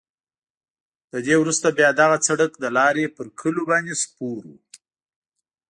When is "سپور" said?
4.03-4.41